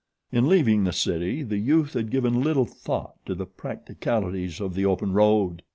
[0.31, 4.83] In leaving the city the youth had given little thought to the practicalities of the
[4.83, 5.61] open road.